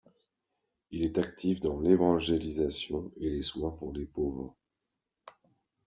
[0.89, 4.55] Il est actif dans l'évangélisation et les soins pour les pauvres.